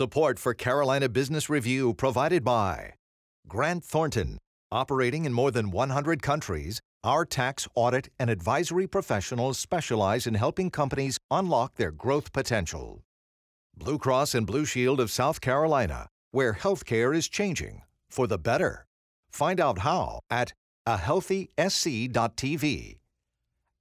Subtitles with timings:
[0.00, 2.94] Support for Carolina Business Review provided by
[3.46, 4.38] Grant Thornton.
[4.72, 10.70] Operating in more than 100 countries, our tax, audit, and advisory professionals specialize in helping
[10.70, 13.02] companies unlock their growth potential.
[13.76, 18.86] Blue Cross and Blue Shield of South Carolina, where healthcare is changing for the better.
[19.30, 20.54] Find out how at
[20.88, 22.96] ahealthysc.tv.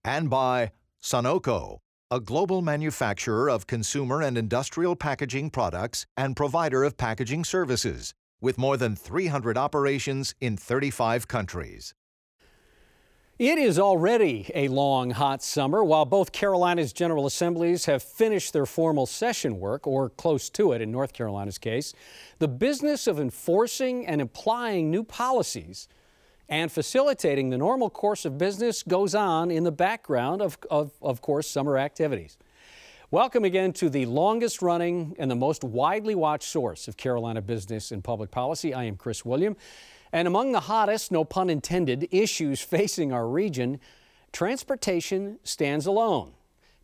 [0.03, 1.77] And by Sonoco,
[2.11, 8.57] a global manufacturer of consumer and industrial packaging products and provider of packaging services, with
[8.57, 11.93] more than 300 operations in 35 countries.
[13.37, 15.83] It is already a long, hot summer.
[15.83, 20.81] While both Carolina's General Assemblies have finished their formal session work, or close to it
[20.81, 21.93] in North Carolina's case,
[22.39, 25.87] the business of enforcing and applying new policies
[26.49, 31.21] and facilitating the normal course of business goes on in the background of, of, of
[31.21, 32.37] course, summer activities.
[33.11, 37.91] Welcome again to the longest running and the most widely watched source of Carolina business
[37.91, 38.73] and public policy.
[38.73, 39.55] I am Chris William.
[40.11, 43.79] And among the hottest, no pun intended, issues facing our region,
[44.31, 46.33] transportation stands alone.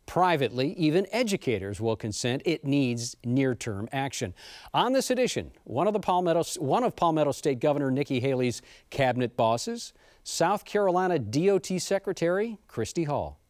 [0.06, 4.34] Privately, even educators will consent it needs near-term action.
[4.72, 9.36] On this edition, one of the Palmetto, one of Palmetto State Governor Nikki Haley's cabinet
[9.36, 13.40] bosses, South Carolina DOT Secretary Christy Hall.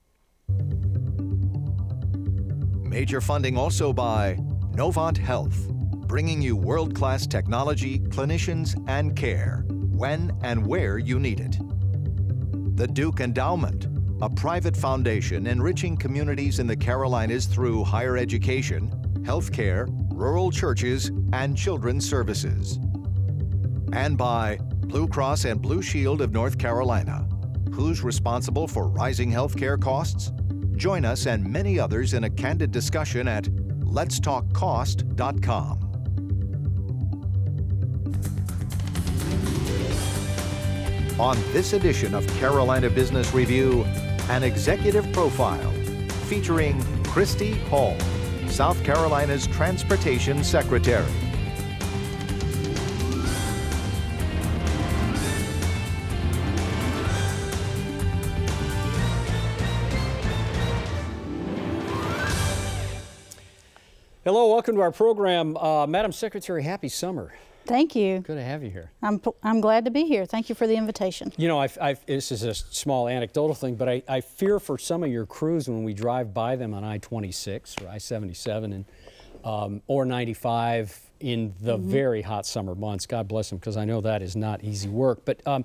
[2.83, 4.37] Major funding also by
[4.73, 5.69] Novant Health,
[6.07, 11.59] bringing you world-class technology, clinicians, and care when and where you need it.
[12.77, 18.91] The Duke Endowment, a private foundation enriching communities in the Carolinas through higher education,
[19.22, 22.78] healthcare, rural churches, and children's services.
[23.92, 27.28] And by Blue Cross and Blue Shield of North Carolina.
[27.72, 30.33] Who's responsible for rising healthcare costs?
[30.77, 35.86] Join us and many others in a candid discussion at letstalkcost.com.
[41.19, 43.84] On this edition of Carolina Business Review,
[44.28, 45.72] an executive profile
[46.27, 47.97] featuring Christy Hall,
[48.49, 51.10] South Carolina's Transportation Secretary.
[64.22, 65.56] Hello, welcome to our program.
[65.56, 67.32] Uh, Madam Secretary, happy summer.
[67.66, 68.21] Thank you.
[68.21, 68.91] Good to have you here.
[69.03, 70.27] I'm, I'm glad to be here.
[70.27, 71.32] Thank you for the invitation.
[71.37, 74.78] You know, I've, I've, this is a small anecdotal thing, but I, I, fear for
[74.78, 78.84] some of your crews when we drive by them on I-26 or I-77 and
[79.44, 81.91] um, or 95 in the mm-hmm.
[81.91, 83.06] very hot summer months.
[83.06, 85.25] God bless them, because I know that is not easy work.
[85.25, 85.65] But um,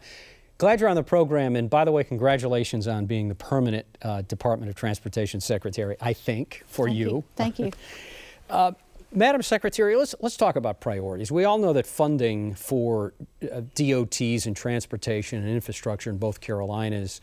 [0.58, 1.56] glad you're on the program.
[1.56, 5.98] And by the way, congratulations on being the permanent uh, Department of Transportation Secretary.
[6.00, 7.06] I think for Thank you.
[7.06, 7.24] you.
[7.36, 7.72] Thank you.
[8.50, 8.74] uh,
[9.14, 11.32] Madam Secretary, let's, let's talk about priorities.
[11.32, 13.14] We all know that funding for
[13.44, 17.20] uh, DOTs and transportation and infrastructure in both Carolinas,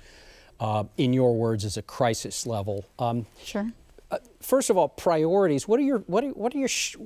[0.61, 2.85] uh, in your words, is a crisis level.
[2.99, 3.73] Um, sure.
[4.11, 5.67] Uh, first of all, priorities.
[5.67, 6.97] What are your what are, what are your sh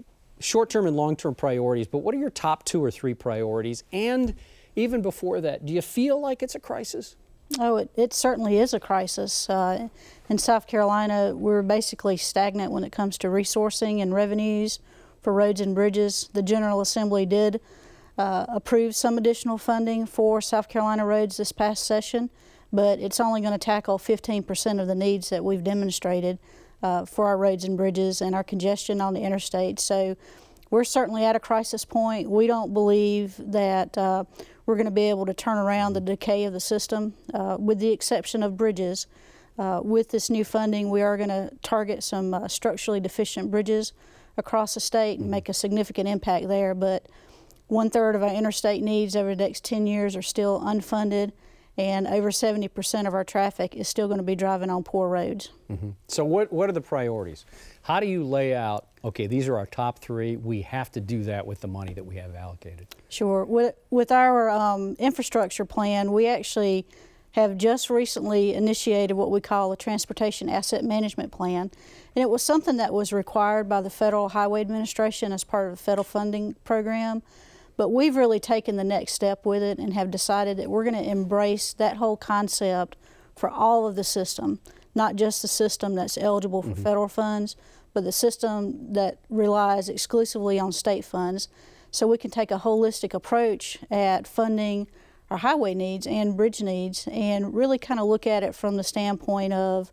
[0.40, 1.86] short-term and long-term priorities?
[1.86, 3.84] But what are your top two or three priorities?
[3.92, 4.34] And
[4.74, 7.14] even before that, do you feel like it's a crisis?
[7.58, 9.48] Oh, it, it certainly is a crisis.
[9.48, 9.88] Uh,
[10.28, 14.78] in South Carolina, we're basically stagnant when it comes to resourcing and revenues
[15.20, 16.30] for roads and bridges.
[16.32, 17.60] The General Assembly did
[18.16, 22.30] uh, approve some additional funding for South Carolina roads this past session,
[22.72, 26.38] but it's only going to tackle 15% of the needs that we've demonstrated
[26.82, 29.78] uh, for our roads and bridges and our congestion on the interstate.
[29.78, 30.16] So
[30.70, 32.30] we're certainly at a crisis point.
[32.30, 34.24] We don't believe that uh,
[34.66, 37.78] we're going to be able to turn around the decay of the system, uh, with
[37.78, 39.06] the exception of bridges.
[39.58, 43.92] Uh, with this new funding, we are going to target some uh, structurally deficient bridges
[44.36, 46.74] across the state and make a significant impact there.
[46.74, 47.06] But
[47.66, 51.32] one third of our interstate needs over the next 10 years are still unfunded,
[51.78, 55.50] and over 70% of our traffic is still going to be driving on poor roads.
[55.70, 55.92] Mm -hmm.
[56.06, 57.46] So, what, what are the priorities?
[57.82, 61.24] How do you lay out, okay, these are our top three, we have to do
[61.24, 62.86] that with the money that we have allocated?
[63.08, 63.44] Sure.
[63.44, 66.84] With, with our um, infrastructure plan, we actually
[67.32, 71.70] have just recently initiated what we call a transportation asset management plan.
[72.14, 75.78] And it was something that was required by the Federal Highway Administration as part of
[75.78, 77.22] the federal funding program.
[77.76, 81.02] But we've really taken the next step with it and have decided that we're going
[81.02, 82.96] to embrace that whole concept
[83.34, 84.60] for all of the system,
[84.94, 86.82] not just the system that's eligible for mm -hmm.
[86.82, 87.56] federal funds,
[87.94, 91.48] but the system that relies exclusively on state funds.
[91.90, 94.88] So we can take a holistic approach at funding
[95.30, 98.84] our highway needs and bridge needs and really kind of look at it from the
[98.84, 99.92] standpoint of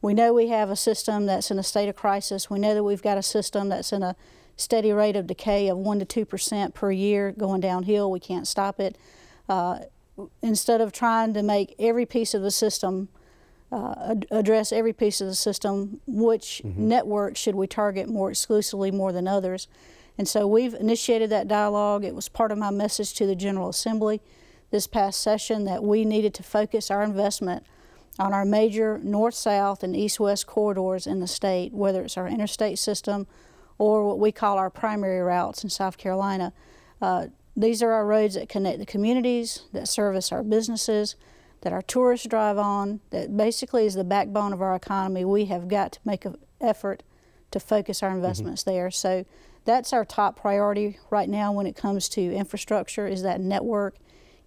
[0.00, 2.48] we know we have a system that's in a state of crisis.
[2.48, 4.14] We know that we've got a system that's in a
[4.58, 8.10] steady rate of decay of 1 to 2% per year going downhill.
[8.10, 8.98] We can't stop it.
[9.48, 9.78] Uh,
[10.42, 13.08] instead of trying to make every piece of the system
[13.70, 16.88] uh, ad- address every piece of the system, which mm-hmm.
[16.88, 19.68] network should we target more exclusively more than others?
[20.18, 22.04] And so we've initiated that dialogue.
[22.04, 24.20] It was part of my message to the General Assembly
[24.70, 27.64] this past session that we needed to focus our investment
[28.18, 32.26] on our major north south and east west corridors in the state, whether it's our
[32.26, 33.28] interstate system
[33.78, 36.52] or what we call our primary routes in South Carolina.
[37.00, 37.26] Uh,
[37.56, 41.16] these are our roads that connect the communities, that service our businesses,
[41.62, 45.24] that our tourists drive on, that basically is the backbone of our economy.
[45.24, 47.02] We have got to make an effort
[47.50, 48.18] to focus our mm-hmm.
[48.18, 48.70] investments mm-hmm.
[48.70, 48.90] there.
[48.90, 49.24] So
[49.64, 53.96] that's our top priority right now when it comes to infrastructure is that network,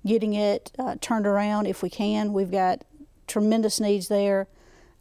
[0.05, 2.33] getting it uh, turned around if we can.
[2.33, 2.83] We've got
[3.27, 4.47] tremendous needs there,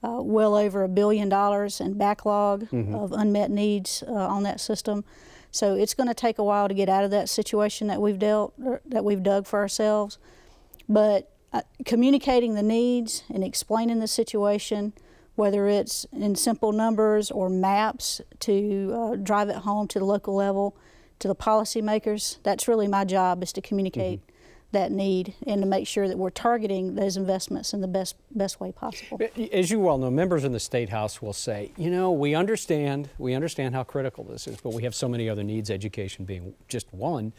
[0.02, 2.94] uh, well over a billion dollars in backlog mm-hmm.
[2.94, 5.05] of unmet needs uh, on that system.
[5.50, 8.19] So it's going to take a while to get out of that situation that we've
[8.19, 8.55] dealt
[8.88, 10.19] that we've dug for ourselves.
[10.88, 14.93] But uh, communicating the needs and explaining the situation,
[15.35, 20.35] whether it's in simple numbers or maps to uh, drive it home to the local
[20.35, 20.76] level,
[21.19, 24.20] to the policymakers, that's really my job is to communicate.
[24.20, 24.30] Mm-hmm
[24.73, 28.61] that need and to make sure that we're targeting those investments in the best best
[28.61, 29.21] way possible.
[29.53, 33.09] As you well know, members in the state house will say, you know, we understand
[33.19, 36.55] we understand how critical this is, but we have so many other needs, education being
[36.69, 37.33] just one.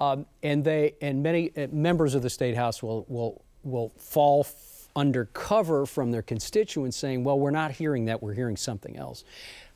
[0.00, 4.40] Um, and they and many uh, members of the state house will will will fall
[4.40, 8.96] f- under cover from their constituents saying, well, we're not hearing that, we're hearing something
[8.96, 9.24] else.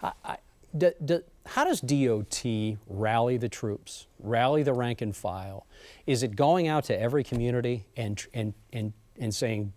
[0.02, 0.36] I, I,
[0.76, 2.44] d- d- how does DOT
[2.86, 5.66] rally the troops, rally the rank and file?
[6.06, 9.72] Is it going out to every community and, and, and, and saying,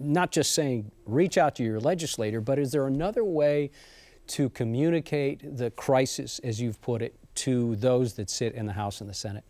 [0.00, 3.70] not just saying reach out to your legislator, but is there another way
[4.28, 9.00] to communicate the crisis, as you've put it, to those that sit in the House
[9.00, 9.44] and the Senate?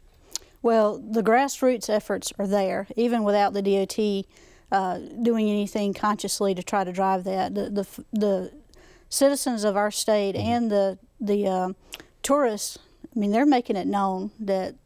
[0.62, 4.26] Well, the grassroots efforts are there, even without the DOT
[4.72, 7.54] uh, doing anything consciously to try to drive that.
[7.54, 8.52] The, the, the
[9.10, 10.48] citizens of our state mm-hmm.
[10.48, 11.68] and the the uh,
[12.22, 12.78] tourists,
[13.14, 14.76] I mean, they're making it known that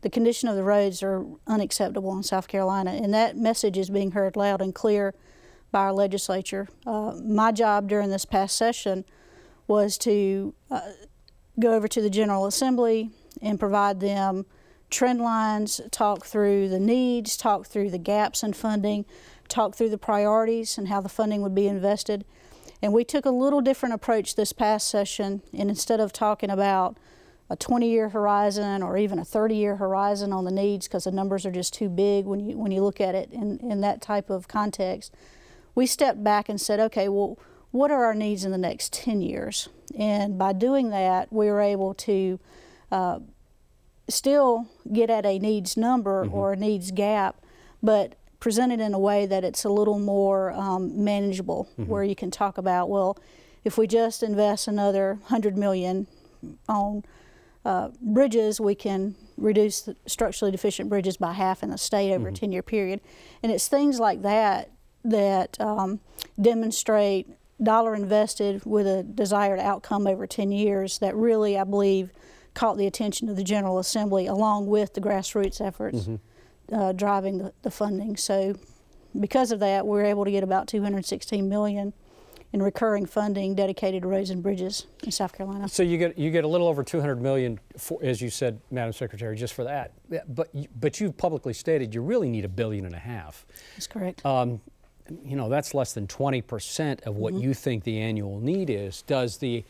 [0.00, 4.12] the condition of the roads are unacceptable in South Carolina, and that message is being
[4.12, 5.14] heard loud and clear
[5.70, 6.68] by our legislature.
[6.86, 9.04] Uh, my job during this past session
[9.66, 10.92] was to uh,
[11.58, 13.10] go over to the General Assembly
[13.42, 14.46] and provide them
[14.90, 19.04] trend lines, talk through the needs, talk through the gaps in funding,
[19.48, 22.24] talk through the priorities and how the funding would be invested.
[22.84, 26.98] And we took a little different approach this past session, and instead of talking about
[27.48, 31.10] a 20 year horizon or even a 30 year horizon on the needs because the
[31.10, 34.02] numbers are just too big when you, when you look at it in, in that
[34.02, 35.14] type of context,
[35.74, 37.38] we stepped back and said, okay, well,
[37.70, 39.70] what are our needs in the next 10 years?
[39.98, 42.38] And by doing that, we were able to
[42.92, 43.20] uh,
[44.10, 46.34] still get at a needs number mm-hmm.
[46.34, 47.36] or a needs gap,
[47.82, 51.90] but presented in a way that it's a little more um, manageable, mm-hmm.
[51.90, 53.16] where you can talk about, well,
[53.64, 56.06] if we just invest another 100 million
[56.68, 57.02] on
[57.64, 62.34] uh, bridges, we can reduce structurally deficient bridges by half in the state over mm-hmm.
[62.34, 63.00] a 10 year period.
[63.42, 64.70] And it's things like that
[65.06, 66.00] that um,
[66.38, 67.30] demonstrate
[67.62, 72.10] dollar invested with a desired outcome over 10 years that really, I believe,
[72.52, 76.00] caught the attention of the General Assembly along with the grassroots efforts.
[76.00, 76.16] Mm-hmm
[76.72, 78.16] uh, driving the, the funding.
[78.16, 78.56] So
[79.18, 81.92] because of that, we are able to get about 216 million
[82.52, 85.68] in recurring funding dedicated to roads and bridges in South Carolina.
[85.68, 88.92] So you get you get a little over 200 million, for, as you said, Madam
[88.92, 89.92] Secretary, just for that.
[90.28, 93.44] But but you've publicly stated you really need a billion and a half.
[93.74, 94.24] That's correct.
[94.24, 94.60] Um,
[95.24, 97.42] you know that's less than 20 percent of what mm-hmm.
[97.42, 99.02] you think the annual need is.
[99.02, 99.64] Does the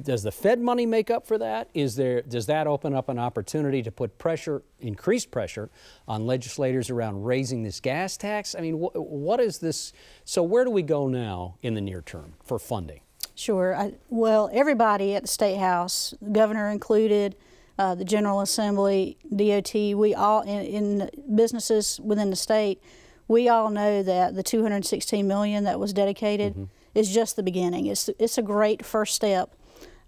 [0.00, 1.68] does the Fed money make up for that?
[1.74, 5.70] Is there does that open up an opportunity to put pressure, increased pressure,
[6.08, 8.54] on legislators around raising this gas tax?
[8.54, 9.92] I mean, wh- what is this?
[10.24, 13.00] So where do we go now in the near term for funding?
[13.34, 13.74] Sure.
[13.74, 17.34] I, well, everybody at the state house, the governor included,
[17.78, 22.82] uh, the General Assembly, DOT, we all in, in businesses within the state,
[23.28, 26.52] we all know that the 216 million that was dedicated.
[26.52, 27.86] Mm-hmm is just the beginning.
[27.86, 29.54] It's, it's a great first step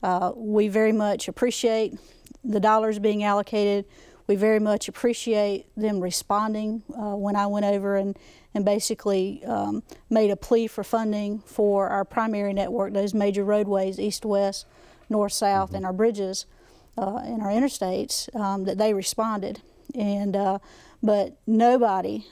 [0.04, 1.98] uh, we very much appreciate
[2.44, 3.86] the dollars being allocated.
[4.26, 8.14] We very much appreciate them responding uh, when I went over and,
[8.52, 13.98] and basically um, made a plea for funding for our primary network, those major roadways,
[13.98, 14.66] east west,
[15.08, 15.76] north south, mm-hmm.
[15.76, 16.44] and our bridges
[16.98, 19.62] uh, and our interstates, um, that they responded.
[19.94, 20.58] And, uh,
[21.02, 22.26] but nobody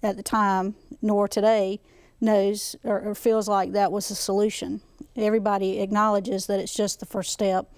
[0.00, 1.80] at the time, nor today,
[2.24, 4.80] knows or, or feels like that was the solution
[5.16, 7.72] everybody acknowledges that it's just the first step,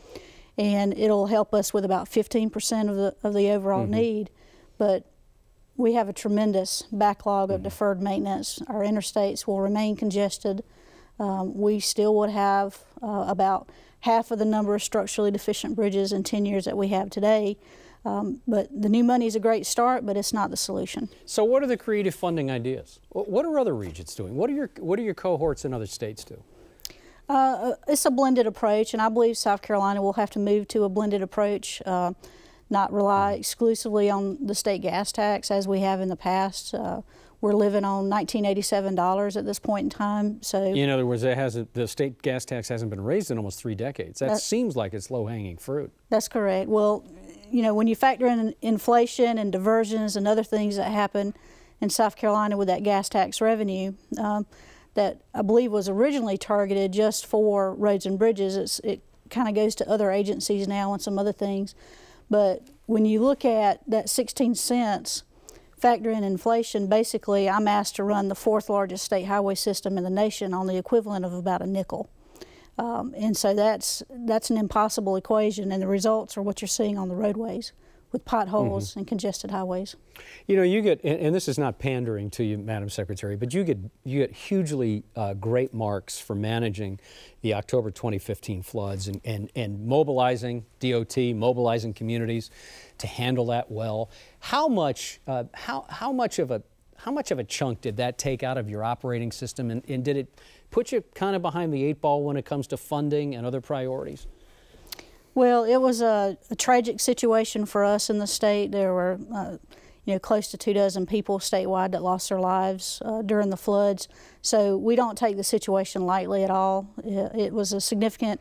[0.57, 3.93] and it'll help us with about 15% of the of the overall mm-hmm.
[3.93, 4.31] need.
[4.79, 5.05] But
[5.77, 7.65] we have a tremendous backlog of mm-hmm.
[7.65, 8.61] deferred maintenance.
[8.69, 10.63] Our interstates will remain congested.
[11.19, 16.13] Um, we still would have uh, about half of the number of structurally deficient bridges
[16.13, 17.57] in 10 years that we have today.
[18.07, 21.09] Um, but the new money is a great start, but it's not the solution.
[21.25, 23.01] So, what are the creative funding ideas?
[23.09, 24.37] What are other regions doing?
[24.37, 26.41] What are your What are your cohorts in other states do?
[27.29, 30.85] Uh, it's a blended approach, and I believe South Carolina will have to move to
[30.85, 32.13] a blended approach, uh,
[32.71, 33.41] not rely mm-hmm.
[33.41, 36.73] exclusively on the state gas tax as we have in the past.
[36.73, 37.03] Uh,
[37.41, 40.43] we're living on 1987 dollars at this point in time.
[40.43, 43.59] So, in other words, it hasn't the state gas tax hasn't been raised in almost
[43.59, 44.21] three decades.
[44.21, 45.93] That, that seems like it's low hanging fruit.
[46.09, 46.69] That's correct.
[46.69, 47.05] Well,
[47.51, 51.35] you know, when you factor in inflation and diversions and other things that happen
[51.81, 53.93] in South Carolina with that gas tax revenue.
[54.19, 54.47] Um,
[54.97, 58.57] that I believe was originally targeted just for roads and bridges.
[58.57, 61.75] It's, it kind of goes to other agencies now and some other things.
[62.29, 65.23] But when you look at that 16 cents,
[65.79, 70.05] factor in inflation, basically I'm asked to run the fourth largest state highway system in
[70.05, 72.11] the nation on the equivalent of about a nickel.
[72.79, 76.99] Um, and so that's that's an impossible equation, and the results are what you're seeing
[76.99, 77.73] on the roadways
[78.13, 79.01] with potholes mm-hmm.
[79.01, 79.97] and congested highways.
[80.47, 83.53] You know, you get, and, and, this is not pandering to you, Madam Secretary, but
[83.53, 87.01] you get you get hugely uh, great marks for managing
[87.43, 92.51] the October 2015 floods and, and, and mobilizing DOT, mobilizing communities
[92.99, 94.11] to handle that well.
[94.41, 96.63] How much uh, how how much of a
[96.99, 100.05] how much of a chunk did that take out of your operating system, and, and
[100.05, 103.35] did it put you kind of behind the eight ball when it comes to funding
[103.35, 104.27] and other priorities?
[105.35, 108.73] Well, it was a, a tragic situation for us in the state.
[108.73, 109.59] There were, uh,
[110.07, 113.57] you know, close to two dozen people statewide that lost their lives uh, during the
[113.57, 114.09] floods.
[114.41, 116.89] So we don't take the situation lightly at all.
[117.05, 118.41] It, it was a significant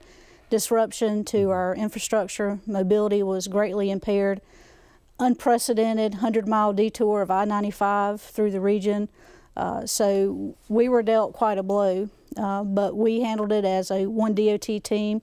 [0.50, 1.50] disruption to mm-hmm.
[1.50, 2.60] our infrastructure.
[2.66, 4.40] Mobility was greatly impaired.
[5.20, 9.10] Unprecedented 100 mile detour of I 95 through the region.
[9.56, 14.08] Uh, so we were dealt quite a blow, uh, but we handled it as a
[14.08, 15.22] one DOT team.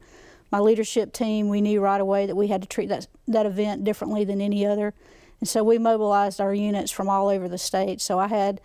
[0.51, 3.85] My leadership team, we knew right away that we had to treat that, that event
[3.85, 4.95] differently than any other.
[5.41, 8.01] And so we mobilized our units from all over the state.
[8.01, 8.61] So I had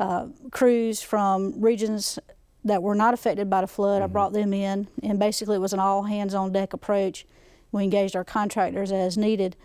[0.00, 2.18] uh, crews from regions
[2.64, 4.02] that were not affected by the flood.
[4.02, 4.10] Mm-hmm.
[4.10, 7.26] I brought them in, and basically it was an all hands on deck approach.
[7.72, 9.56] We engaged our contractors as needed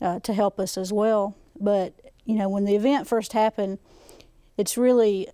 [0.00, 1.36] uh, to help us as well.
[1.58, 3.78] But, you know, when the event first happened,
[4.56, 5.28] it's really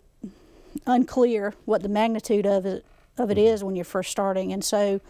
[0.87, 2.85] unclear what the magnitude of it
[3.19, 3.47] of it mm-hmm.
[3.55, 5.01] is when you're first starting, and so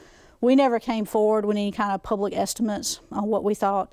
[0.41, 3.93] we never came forward with any kind of public estimates on what we thought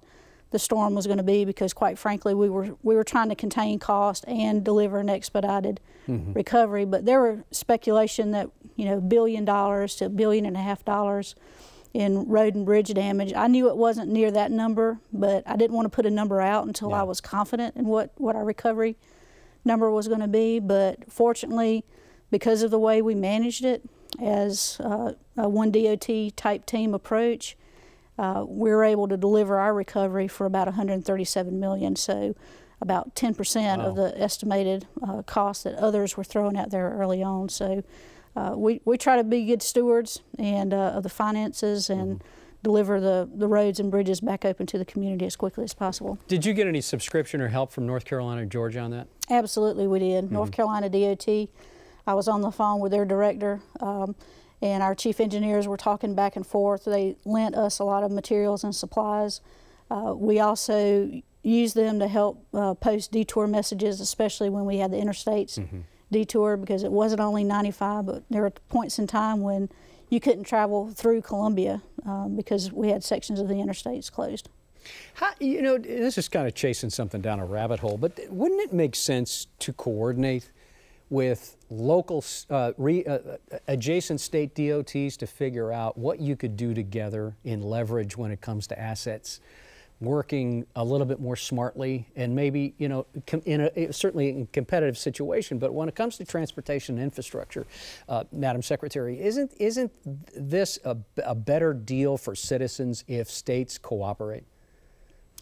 [0.51, 3.35] the storm was going to be because quite frankly we were we were trying to
[3.35, 6.31] contain cost and deliver an expedited mm-hmm.
[6.33, 10.61] recovery but there were speculation that you know billion dollars to a billion and a
[10.61, 11.35] half dollars
[11.93, 15.75] in road and bridge damage I knew it wasn't near that number but I didn't
[15.75, 17.01] want to put a number out until yeah.
[17.01, 18.97] I was confident in what what our recovery
[19.67, 21.85] number was going to be, but fortunately,
[22.31, 23.83] because of the way we managed it
[24.19, 27.55] as uh, a one DOT type team approach,
[28.17, 31.95] uh, we were able to deliver our recovery for about 137 million.
[31.95, 32.35] So
[32.81, 33.85] about 10% wow.
[33.85, 37.49] of the estimated uh, costs that others were throwing out there early on.
[37.49, 37.83] So
[38.37, 42.27] uh, we, we try to be good stewards and uh, of the finances and mm-hmm
[42.63, 46.17] deliver the, the roads and bridges back open to the community as quickly as possible.
[46.27, 49.07] Did you get any subscription or help from North Carolina or Georgia on that?
[49.29, 50.25] Absolutely, we did.
[50.25, 50.33] Mm-hmm.
[50.33, 51.47] North Carolina DOT,
[52.07, 54.15] I was on the phone with their director, um,
[54.61, 56.85] and our chief engineers were talking back and forth.
[56.85, 59.39] They lent us a lot of materials and supplies.
[59.89, 61.09] Uh, we also
[61.43, 65.81] used them to help uh, post detour messages, especially when we had the interstates mm-hmm.
[66.11, 69.69] Detour, because it wasn't only 95, but there were points in time when
[70.09, 74.49] you couldn't travel through Columbia um, because we had sections of the interstates closed.
[75.15, 78.61] How, you know, this is kind of chasing something down a rabbit hole, but wouldn't
[78.61, 80.49] it make sense to coordinate
[81.09, 83.19] with local, uh, re, uh,
[83.67, 88.41] adjacent state DOTs to figure out what you could do together in leverage when it
[88.41, 89.39] comes to assets?
[89.99, 93.05] Working a little bit more smartly and maybe you know
[93.45, 97.65] in a certainly in a competitive situation but when it comes to transportation infrastructure
[98.07, 99.91] uh, madam secretary isn't isn't
[100.35, 104.43] this a, a better deal for citizens if states cooperate?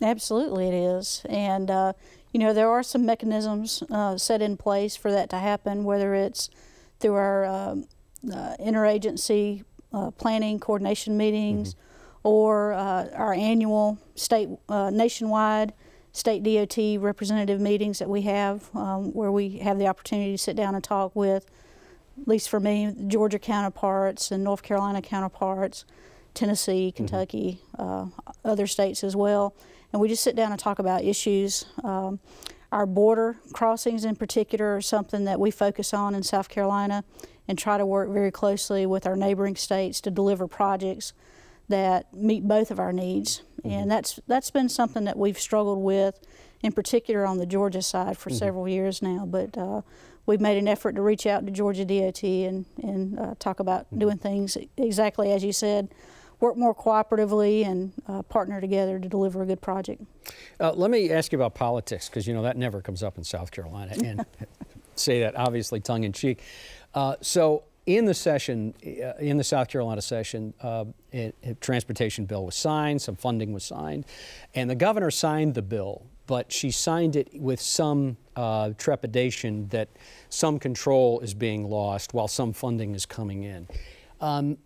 [0.02, 1.22] Absolutely it is.
[1.30, 1.94] And uh,
[2.32, 6.14] you know there are some mechanisms uh, set in place for that to happen whether
[6.14, 6.50] it's
[7.00, 7.86] through our um,
[8.32, 11.82] uh, interagency uh, planning coordination meetings mm-hmm
[12.26, 15.74] or uh, our annual state uh, nationwide
[16.12, 20.56] state DOT representative meetings that we have, um, where we have the opportunity to sit
[20.56, 21.46] down and talk with
[22.22, 25.86] at least for me, Georgia counterparts and North Carolina counterparts,
[26.34, 28.08] Tennessee, Kentucky, uh,
[28.44, 29.54] other states as well.
[29.92, 31.66] And we just sit down and talk about issues.
[31.84, 32.20] Um,
[32.72, 37.04] our border crossings, in particular, are something that we focus on in South Carolina
[37.48, 41.14] and try to work very closely with our neighboring states to deliver projects
[41.68, 43.42] that meet both of our needs.
[43.64, 46.20] And that's that's been something that we've struggled with,
[46.62, 49.26] in particular on the Georgia side for several years now.
[49.26, 49.82] But uh,
[50.28, 53.88] we've made an effort to reach out to Georgia DOT and and uh, talk about
[53.98, 55.90] doing things exactly as you said,
[56.40, 60.04] work more cooperatively and uh, partner together to deliver a good project.
[60.60, 63.24] Uh, let me ask you about politics, because you know that never comes up in
[63.24, 64.26] South Carolina, and
[64.96, 66.42] say that obviously tongue in cheek.
[66.94, 70.86] Uh, so, in the session, uh, in the South Carolina session, uh,
[71.62, 74.06] transportation bill was signed, some funding was signed,
[74.56, 79.88] and the governor signed the bill, but she signed it with some uh, trepidation that
[80.30, 83.68] some control is being lost while some funding is coming in.
[84.20, 84.58] Um,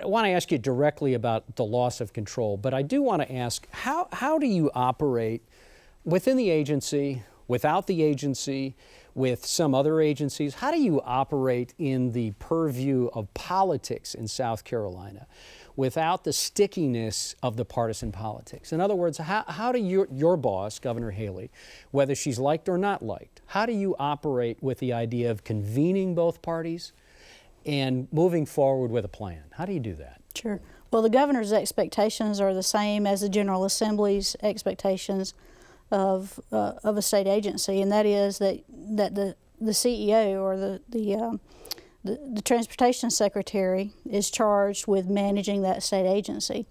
[0.00, 3.22] I want to ask you directly about the loss of control, but I do want
[3.22, 5.42] to ask how, how do you operate
[6.04, 8.76] within the agency, without the agency,
[9.14, 10.54] with some other agencies?
[10.54, 15.26] How do you operate in the purview of politics in South Carolina
[15.76, 18.72] without the stickiness of the partisan politics?
[18.72, 21.50] In other words, how, how do your, your boss, Governor Haley,
[21.90, 26.14] whether she's liked or not liked, how do you operate with the idea of convening
[26.14, 26.92] both parties?
[27.66, 29.42] and moving forward with a plan.
[29.52, 30.20] How do you do that?
[30.34, 30.60] Sure.
[30.90, 35.34] Well, the governor's expectations are the same as the General Assembly's expectations
[35.90, 40.56] of uh, of a state agency, and that is that that the the CEO or
[40.56, 41.40] the the, um,
[42.04, 46.66] the the transportation secretary is charged with managing that state agency,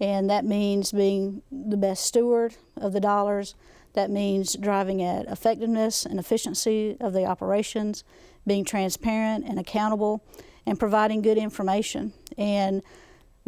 [0.00, 3.54] and that means being the best steward of the dollars.
[3.94, 8.04] That means driving at effectiveness and efficiency of the operations,
[8.46, 10.22] being transparent and accountable,
[10.66, 12.12] and providing good information.
[12.36, 12.82] And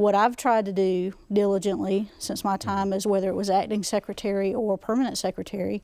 [0.00, 4.54] what I've tried to do diligently since my time as whether it was acting secretary
[4.54, 5.82] or permanent secretary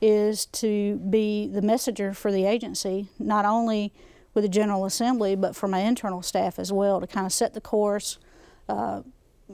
[0.00, 3.92] is to be the messenger for the agency, not only
[4.34, 7.54] with the General Assembly, but for my internal staff as well, to kind of set
[7.54, 8.18] the course,
[8.68, 9.02] uh,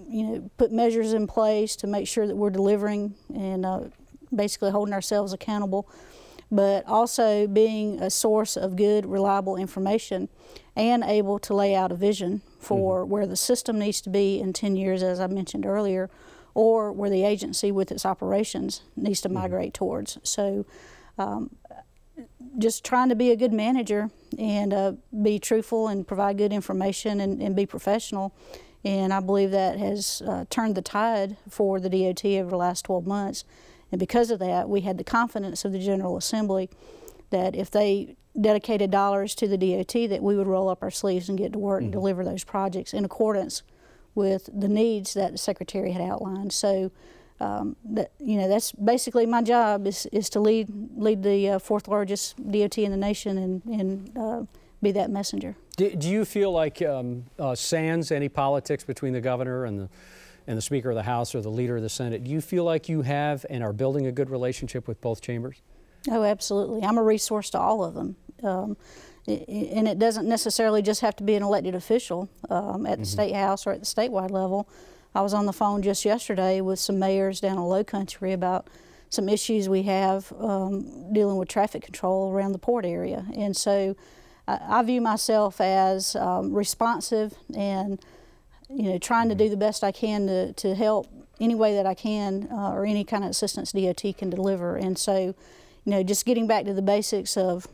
[0.07, 3.81] you know, put measures in place to make sure that we're delivering and uh,
[4.35, 5.89] basically holding ourselves accountable,
[6.51, 10.29] but also being a source of good, reliable information
[10.77, 14.53] and able to lay out a vision for where the system needs to be in
[14.53, 16.09] 10 years, as I mentioned earlier,
[16.55, 20.19] or where the agency with its operations needs to migrate towards.
[20.23, 20.65] So,
[21.19, 21.51] um,
[22.59, 27.21] just trying to be a good manager and uh, be truthful and provide good information
[27.21, 28.33] and, and be professional.
[28.85, 32.85] And I believe that has uh, turned the tide for the DOT over the last
[32.85, 33.45] 12 months.
[33.91, 36.71] And because of that, we had the confidence of the General Assembly
[37.31, 41.29] that if they dedicated dollars to the DOT, that we would roll up our sleeves
[41.29, 43.63] and get to work and deliver those projects in accordance
[44.15, 46.53] with the needs that the Secretary had outlined.
[46.53, 46.91] So,
[47.41, 51.59] um, that you know, that's basically my job is, is to lead lead the uh,
[51.59, 54.43] fourth largest DOT in the nation and and uh,
[54.81, 55.57] be that messenger.
[55.77, 59.89] Do, do you feel like um, uh, sans any politics between the governor and the
[60.47, 62.65] and the Speaker of the House or the leader of the Senate, do you feel
[62.65, 65.63] like you have and are building a good relationship with both chambers?
[66.11, 66.83] Oh, absolutely.
[66.83, 68.17] I'm a resource to all of them.
[68.43, 68.77] Um,
[69.27, 73.35] and it doesn't necessarily just have to be an elected official um, at the state
[73.35, 74.69] house or at the statewide level.
[75.15, 78.67] I was on the phone just yesterday with some mayors down in Low Country about
[79.11, 83.27] some issues we have um, dealing with traffic control around the port area.
[83.37, 83.95] And so
[84.49, 88.01] I, I view myself as um, responsive and
[88.71, 91.07] you know, trying to do the best I can to, to help
[91.41, 94.77] any way that I can uh, or any kind of assistance DOT can deliver.
[94.77, 95.35] And so,
[95.85, 97.67] you know, just getting back to the basics of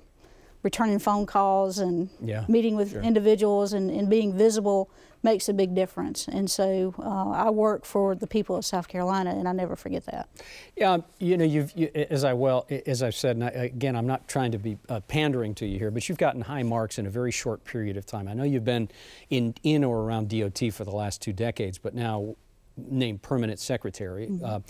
[0.62, 3.03] returning phone calls and Yeah, meeting with sure.
[3.03, 4.90] individuals and, and being visible
[5.23, 6.29] makes a big difference.
[6.29, 10.07] And so uh, I work for the people of South Carolina, and I never forget
[10.07, 10.29] that.
[10.77, 14.07] Yeah, you know, you've you, as I well as I've said, and I, again, I'm
[14.07, 17.07] not trying to be uh, pandering to you here, but you've gotten high marks in
[17.07, 18.29] a very short period of time.
[18.29, 18.88] I know you've been
[19.29, 22.37] in in or around DOT for the last two decades, but now
[22.77, 24.31] named permanent secretary.
[24.42, 24.61] Uh,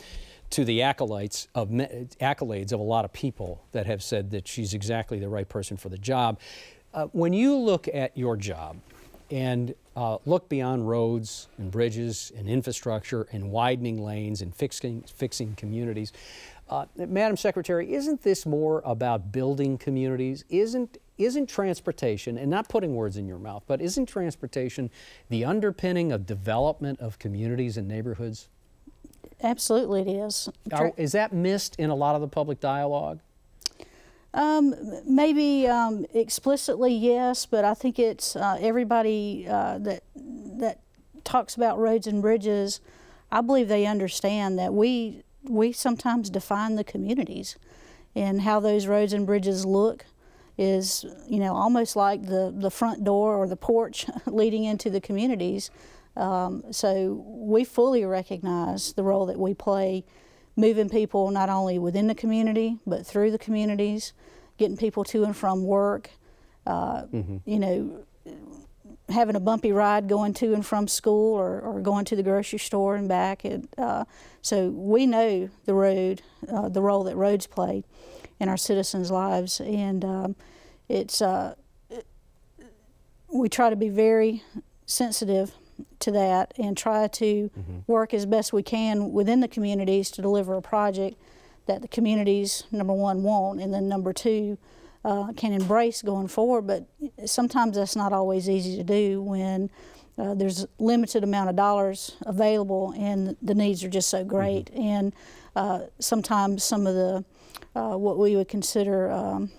[0.50, 4.74] to the acolytes of accolades of a lot of people that have said that she's
[4.74, 6.38] exactly the right person for the job.
[6.94, 8.76] Uh, when you look at your job,
[9.30, 15.54] and uh, look beyond roads and bridges and infrastructure and widening lanes and fixing, fixing
[15.54, 16.12] communities.
[16.70, 20.44] Uh, Madam Secretary, isn't this more about building communities?
[20.48, 24.90] Isn't, isn't transportation, and not putting words in your mouth, but isn't transportation
[25.30, 28.48] the underpinning of development of communities and neighborhoods?
[29.42, 30.48] Absolutely, it is.
[30.72, 33.20] Are, is that missed in a lot of the public dialogue?
[34.34, 34.74] Um,
[35.06, 40.80] maybe um, explicitly yes, but I think it's uh, everybody uh, that that
[41.24, 42.80] talks about roads and bridges.
[43.30, 47.56] I believe they understand that we we sometimes define the communities
[48.14, 50.04] and how those roads and bridges look
[50.58, 55.00] is you know almost like the the front door or the porch leading into the
[55.00, 55.70] communities.
[56.18, 60.04] Um, so we fully recognize the role that we play
[60.56, 64.12] moving people not only within the community but through the communities,
[64.58, 66.10] getting people to and from work.
[66.66, 67.36] Uh, mm-hmm.
[67.46, 68.04] You know,
[69.08, 72.58] having a bumpy ride going to and from school or, or going to the grocery
[72.58, 73.44] store and back.
[73.44, 74.04] It, uh,
[74.42, 77.84] so we know the road, uh, the role that roads play
[78.38, 80.36] in our citizens' lives, and um,
[80.88, 81.54] it's uh,
[83.32, 84.42] we try to be very
[84.86, 85.52] sensitive
[86.00, 87.78] to that and try to mm-hmm.
[87.86, 91.16] work as best we can within the communities to deliver a project
[91.66, 94.58] that the communities number one want and then number two
[95.04, 96.86] uh, can embrace going forward but
[97.26, 99.70] sometimes that's not always easy to do when
[100.18, 104.82] uh, there's limited amount of dollars available and the needs are just so great mm-hmm.
[104.82, 105.14] and
[105.56, 107.24] uh, sometimes some of the
[107.74, 109.50] uh, what we would consider um,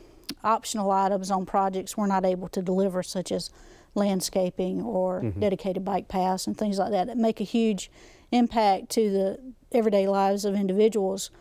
[0.43, 3.49] optional items on projects we're not able to deliver such as
[3.95, 5.39] landscaping or mm-hmm.
[5.39, 7.91] dedicated bike paths and things like that that make a huge
[8.31, 11.31] impact to the everyday lives of individuals.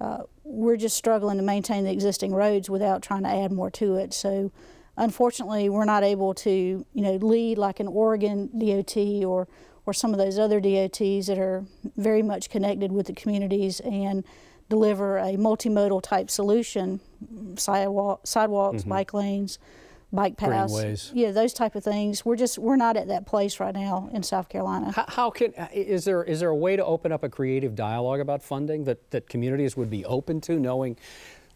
[0.00, 3.96] Uh, we're just struggling to maintain the existing roads without trying to add more to
[3.96, 4.12] it.
[4.12, 4.52] So,
[4.96, 9.48] unfortunately, we're not able to, you know, lead like an Oregon DOT or
[9.86, 11.64] or some of those other DOTs that are
[11.96, 14.24] very much connected with the communities and
[14.68, 17.00] deliver a multimodal type solution,
[17.56, 18.90] sidewalk, sidewalks, mm-hmm.
[18.90, 19.60] bike lanes,
[20.12, 21.12] bike paths, greenways.
[21.14, 22.24] yeah, those type of things.
[22.24, 24.92] We're just we're not at that place right now in South Carolina.
[24.92, 27.74] How, how, can uh, is there is there a way to open up a creative
[27.74, 30.96] dialogue about funding that that communities would be open to, knowing,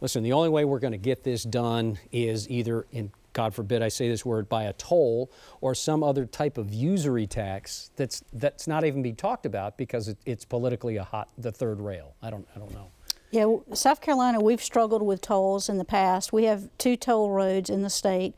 [0.00, 3.82] listen, the only way we're going to get this done is either in God forbid
[3.82, 8.24] I say this word, by a toll or some other type of usury tax that's
[8.32, 12.14] that's not even being talked about because it, it's politically a hot the third rail.
[12.22, 12.90] I don't I don't know.
[13.30, 16.32] Yeah, South Carolina, we've struggled with tolls in the past.
[16.32, 18.34] We have two toll roads in the state.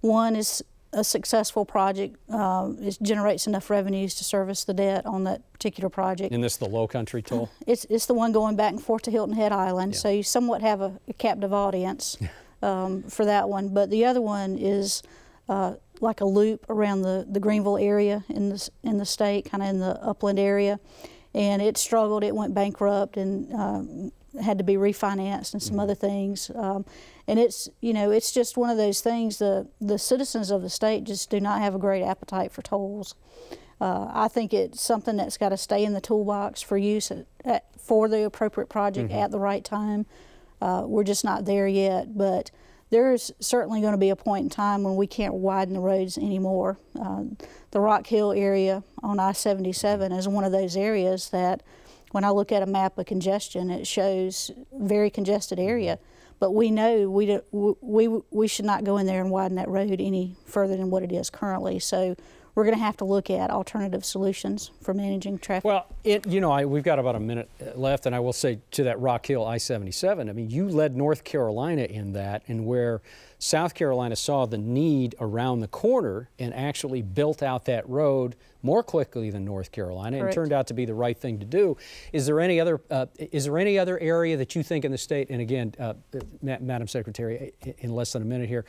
[0.00, 2.16] One is a successful project.
[2.30, 6.32] Uh, it generates enough revenues to service the debt on that particular project.
[6.32, 7.50] And this is the Low Country toll?
[7.66, 9.94] It's, it's the one going back and forth to Hilton Head Island.
[9.94, 9.98] Yeah.
[9.98, 12.16] So you somewhat have a, a captive audience
[12.62, 13.68] um, for that one.
[13.74, 15.02] But the other one is
[15.48, 19.62] uh, like a loop around the, the Greenville area in the, in the state, kind
[19.62, 20.78] of in the upland area.
[21.34, 25.80] And it struggled, it went bankrupt, and um, had to be refinanced and some mm-hmm.
[25.80, 26.50] other things.
[26.54, 26.84] Um,
[27.26, 29.38] and it's you know it's just one of those things.
[29.38, 33.14] The the citizens of the state just do not have a great appetite for tolls.
[33.80, 37.26] Uh, I think it's something that's got to stay in the toolbox for use at,
[37.44, 39.18] at, for the appropriate project mm-hmm.
[39.18, 40.06] at the right time.
[40.62, 42.50] Uh, we're just not there yet, but
[42.90, 46.16] there's certainly going to be a point in time when we can't widen the roads
[46.16, 46.78] anymore.
[46.98, 47.24] Uh,
[47.72, 51.62] the Rock Hill area on I 77 is one of those areas that
[52.16, 55.68] when I look at a map of congestion, it shows very congested mm-hmm.
[55.68, 55.98] area.
[56.38, 60.00] But we know we, we, we should not go in there and widen that road
[60.00, 61.78] any further than what it is currently.
[61.78, 62.16] So
[62.56, 65.64] we're going to have to look at alternative solutions for managing traffic.
[65.64, 68.60] Well, it, you know, I, we've got about a minute left, and I will say
[68.72, 72.64] to that Rock Hill I 77, I mean, you led North Carolina in that, and
[72.64, 73.02] where
[73.38, 78.82] South Carolina saw the need around the corner and actually built out that road more
[78.82, 80.24] quickly than North Carolina Correct.
[80.24, 81.76] and turned out to be the right thing to do.
[82.12, 84.98] Is there any other uh, is there any other area that you think in the
[84.98, 85.94] state and again uh,
[86.42, 88.64] Madam Secretary in less than a minute here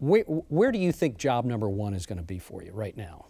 [0.00, 2.96] where, where do you think job number 1 is going to be for you right
[2.96, 3.26] now?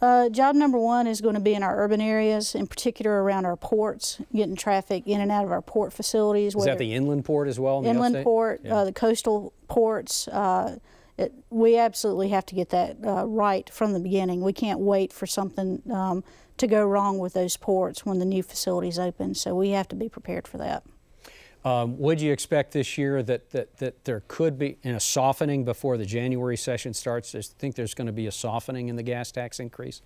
[0.00, 3.46] Uh, job number one is going to be in our urban areas, in particular around
[3.46, 6.54] our ports, getting traffic in and out of our port facilities.
[6.54, 7.84] Is that the inland port as well?
[7.84, 8.76] inland port, yeah.
[8.76, 10.28] uh, the coastal ports.
[10.28, 10.76] Uh,
[11.16, 14.42] it, we absolutely have to get that uh, right from the beginning.
[14.42, 16.22] We can't wait for something um,
[16.58, 19.34] to go wrong with those ports when the new facilities open.
[19.34, 20.82] So we have to be prepared for that.
[21.66, 25.64] Um, would you expect this year that, that, that there could be in a softening
[25.64, 27.34] before the January session starts?
[27.34, 30.00] I think there's going to be a softening in the gas tax increase?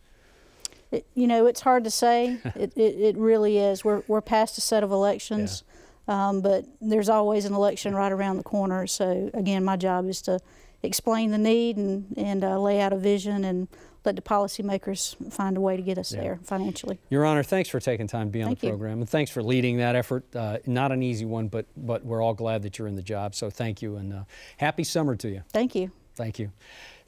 [0.91, 2.39] It, you know, it's hard to say.
[2.57, 3.85] it, it, it, really is.
[3.85, 5.63] We're, we're past a set of elections,
[6.09, 6.29] yeah.
[6.31, 8.87] um, but there's always an election right around the corner.
[8.87, 10.41] So, again, my job is to
[10.83, 13.69] explain the need and, and uh, lay out a vision and
[14.05, 16.21] let the policymakers find a way to get us yeah.
[16.21, 16.99] there financially.
[17.11, 19.03] Your Honor, thanks for taking time to be on Thank the program, you.
[19.03, 20.25] and thanks for leading that effort.
[20.35, 23.35] Uh, not an easy one, but but we're all glad that you're in the job.
[23.35, 24.25] So thank you, and uh,
[24.59, 25.43] happy summer to you.
[25.53, 25.91] Thank you.
[26.15, 26.53] Thank you.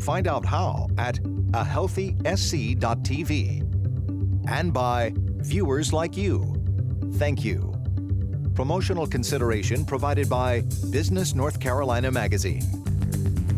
[0.01, 3.69] Find out how at ahealthysc.tv.
[4.49, 6.61] And by viewers like you.
[7.15, 7.73] Thank you.
[8.55, 12.63] Promotional consideration provided by Business North Carolina Magazine.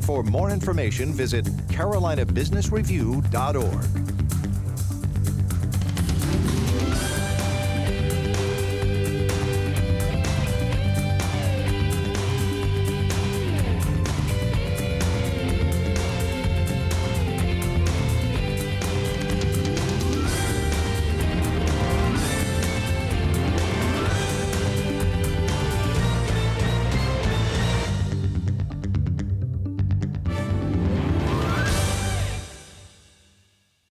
[0.03, 4.14] For more information, visit carolinabusinessreview.org.